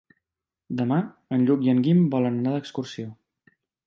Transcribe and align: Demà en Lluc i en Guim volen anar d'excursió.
Demà 0.79 0.97
en 1.37 1.43
Lluc 1.49 1.65
i 1.65 1.69
en 1.73 1.83
Guim 1.89 2.01
volen 2.15 2.39
anar 2.41 2.55
d'excursió. 2.55 3.13